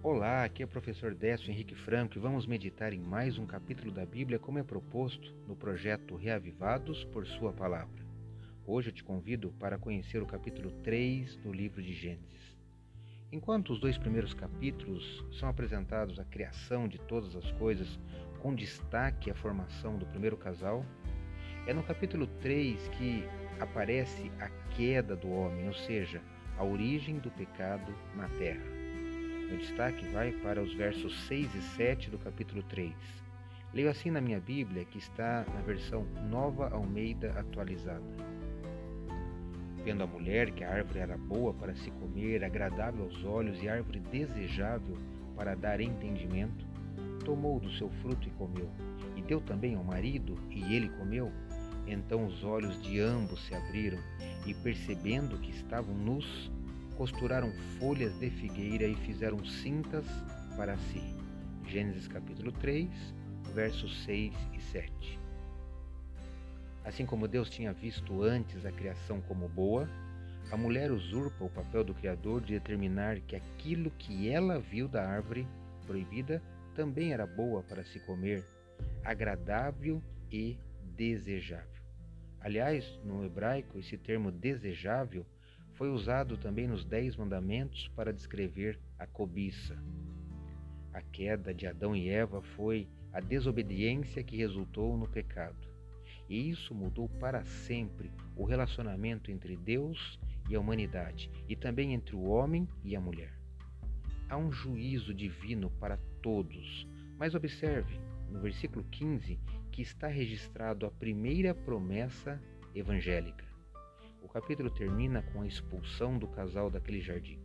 Olá, 0.00 0.44
aqui 0.44 0.62
é 0.62 0.64
o 0.64 0.68
professor 0.68 1.12
Décio 1.12 1.50
Henrique 1.50 1.74
Franco 1.74 2.16
e 2.16 2.20
vamos 2.20 2.46
meditar 2.46 2.92
em 2.92 3.00
mais 3.00 3.36
um 3.36 3.44
capítulo 3.44 3.90
da 3.90 4.06
Bíblia 4.06 4.38
como 4.38 4.56
é 4.56 4.62
proposto 4.62 5.34
no 5.44 5.56
projeto 5.56 6.14
Reavivados 6.14 7.02
por 7.06 7.26
Sua 7.26 7.52
Palavra. 7.52 8.06
Hoje 8.64 8.90
eu 8.90 8.94
te 8.94 9.02
convido 9.02 9.50
para 9.58 9.76
conhecer 9.76 10.22
o 10.22 10.26
capítulo 10.26 10.70
3 10.84 11.34
do 11.38 11.52
livro 11.52 11.82
de 11.82 11.92
Gênesis. 11.92 12.56
Enquanto 13.32 13.72
os 13.72 13.80
dois 13.80 13.98
primeiros 13.98 14.32
capítulos 14.32 15.26
são 15.32 15.48
apresentados 15.48 16.20
a 16.20 16.24
criação 16.24 16.86
de 16.86 16.98
todas 16.98 17.34
as 17.34 17.50
coisas, 17.52 17.98
com 18.38 18.54
destaque 18.54 19.32
à 19.32 19.34
formação 19.34 19.98
do 19.98 20.06
primeiro 20.06 20.36
casal, 20.36 20.86
é 21.66 21.74
no 21.74 21.82
capítulo 21.82 22.28
3 22.40 22.88
que 22.90 23.24
aparece 23.58 24.30
a 24.38 24.48
queda 24.76 25.16
do 25.16 25.28
homem, 25.28 25.66
ou 25.66 25.74
seja, 25.74 26.22
a 26.56 26.62
origem 26.62 27.18
do 27.18 27.32
pecado 27.32 27.92
na 28.14 28.28
terra. 28.28 28.87
Meu 29.48 29.56
destaque 29.56 30.06
vai 30.08 30.30
para 30.30 30.62
os 30.62 30.74
versos 30.74 31.26
6 31.26 31.54
e 31.54 31.62
7 31.74 32.10
do 32.10 32.18
capítulo 32.18 32.62
3. 32.64 32.92
Leio 33.72 33.88
assim 33.88 34.10
na 34.10 34.20
minha 34.20 34.38
Bíblia, 34.38 34.84
que 34.84 34.98
está 34.98 35.46
na 35.54 35.62
versão 35.62 36.06
Nova 36.28 36.68
Almeida 36.68 37.30
atualizada. 37.30 38.04
Vendo 39.82 40.02
a 40.02 40.06
mulher 40.06 40.50
que 40.50 40.62
a 40.62 40.70
árvore 40.70 40.98
era 40.98 41.16
boa 41.16 41.54
para 41.54 41.74
se 41.74 41.90
comer, 41.92 42.44
agradável 42.44 43.04
aos 43.04 43.24
olhos 43.24 43.62
e 43.62 43.70
árvore 43.70 44.00
desejável 44.00 44.98
para 45.34 45.54
dar 45.54 45.80
entendimento, 45.80 46.66
tomou 47.24 47.58
do 47.58 47.70
seu 47.70 47.88
fruto 48.02 48.28
e 48.28 48.32
comeu, 48.32 48.70
e 49.16 49.22
deu 49.22 49.40
também 49.40 49.76
ao 49.76 49.82
marido, 49.82 50.38
e 50.50 50.74
ele 50.74 50.90
comeu. 50.90 51.32
Então 51.86 52.26
os 52.26 52.44
olhos 52.44 52.82
de 52.82 53.00
ambos 53.00 53.46
se 53.46 53.54
abriram, 53.54 53.98
e 54.46 54.52
percebendo 54.52 55.38
que 55.38 55.52
estavam 55.52 55.94
nus, 55.94 56.50
costuraram 56.98 57.52
folhas 57.78 58.18
de 58.18 58.28
figueira 58.28 58.84
e 58.84 58.96
fizeram 58.96 59.44
cintas 59.44 60.04
para 60.56 60.76
si. 60.76 61.00
Gênesis 61.64 62.08
capítulo 62.08 62.50
3, 62.50 62.90
versos 63.54 64.02
6 64.02 64.34
e 64.52 64.60
7. 64.60 65.20
Assim 66.84 67.06
como 67.06 67.28
Deus 67.28 67.48
tinha 67.48 67.72
visto 67.72 68.20
antes 68.24 68.66
a 68.66 68.72
criação 68.72 69.20
como 69.20 69.48
boa, 69.48 69.88
a 70.50 70.56
mulher 70.56 70.90
usurpa 70.90 71.44
o 71.44 71.50
papel 71.50 71.84
do 71.84 71.94
Criador 71.94 72.40
de 72.40 72.54
determinar 72.54 73.20
que 73.20 73.36
aquilo 73.36 73.92
que 73.92 74.28
ela 74.28 74.58
viu 74.58 74.88
da 74.88 75.08
árvore 75.08 75.46
proibida 75.86 76.42
também 76.74 77.12
era 77.12 77.28
boa 77.28 77.62
para 77.62 77.84
se 77.84 78.00
comer, 78.00 78.44
agradável 79.04 80.02
e 80.32 80.58
desejável. 80.96 81.80
Aliás, 82.40 82.98
no 83.04 83.24
hebraico, 83.24 83.78
esse 83.78 83.96
termo 83.96 84.32
desejável 84.32 85.24
foi 85.78 85.90
usado 85.90 86.36
também 86.36 86.66
nos 86.66 86.84
Dez 86.84 87.14
Mandamentos 87.14 87.86
para 87.94 88.12
descrever 88.12 88.80
a 88.98 89.06
cobiça. 89.06 89.80
A 90.92 91.00
queda 91.00 91.54
de 91.54 91.68
Adão 91.68 91.94
e 91.94 92.08
Eva 92.08 92.42
foi 92.42 92.88
a 93.12 93.20
desobediência 93.20 94.24
que 94.24 94.36
resultou 94.36 94.96
no 94.98 95.06
pecado. 95.06 95.68
E 96.28 96.50
isso 96.50 96.74
mudou 96.74 97.08
para 97.08 97.44
sempre 97.44 98.10
o 98.34 98.44
relacionamento 98.44 99.30
entre 99.30 99.56
Deus 99.56 100.18
e 100.50 100.56
a 100.56 100.60
humanidade, 100.60 101.30
e 101.48 101.54
também 101.54 101.94
entre 101.94 102.16
o 102.16 102.24
homem 102.24 102.68
e 102.82 102.96
a 102.96 103.00
mulher. 103.00 103.32
Há 104.28 104.36
um 104.36 104.50
juízo 104.50 105.14
divino 105.14 105.70
para 105.78 105.96
todos, 106.20 106.88
mas 107.16 107.36
observe 107.36 108.00
no 108.28 108.40
versículo 108.40 108.84
15 108.90 109.38
que 109.70 109.80
está 109.80 110.08
registrado 110.08 110.84
a 110.86 110.90
primeira 110.90 111.54
promessa 111.54 112.42
evangélica. 112.74 113.47
O 114.22 114.28
capítulo 114.28 114.70
termina 114.70 115.22
com 115.22 115.42
a 115.42 115.46
expulsão 115.46 116.18
do 116.18 116.26
casal 116.26 116.70
daquele 116.70 117.00
jardim. 117.00 117.38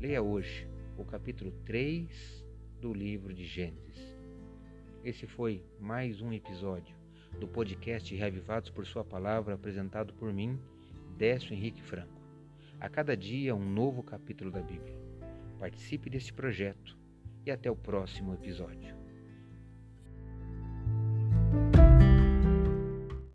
Leia 0.00 0.22
hoje 0.22 0.68
o 0.96 1.04
capítulo 1.04 1.52
3 1.64 2.44
do 2.80 2.92
livro 2.92 3.32
de 3.32 3.44
Gênesis. 3.44 4.16
Esse 5.04 5.26
foi 5.26 5.64
mais 5.80 6.20
um 6.20 6.32
episódio 6.32 6.96
do 7.38 7.46
podcast 7.46 8.14
Reavivados 8.14 8.70
por 8.70 8.86
Sua 8.86 9.04
Palavra, 9.04 9.54
apresentado 9.54 10.12
por 10.14 10.32
mim, 10.32 10.58
Décio 11.16 11.54
Henrique 11.54 11.82
Franco. 11.82 12.20
A 12.80 12.88
cada 12.88 13.16
dia, 13.16 13.54
um 13.54 13.64
novo 13.64 14.02
capítulo 14.02 14.50
da 14.50 14.60
Bíblia. 14.60 14.96
Participe 15.58 16.10
deste 16.10 16.32
projeto 16.32 16.98
e 17.46 17.50
até 17.50 17.70
o 17.70 17.76
próximo 17.76 18.34
episódio. 18.34 18.97